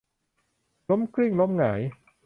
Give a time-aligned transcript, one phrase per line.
[0.89, 1.81] ล้มกลิ้งล้มหงาย